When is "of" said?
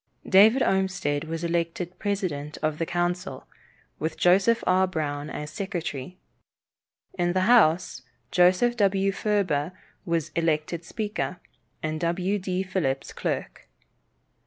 2.63-2.79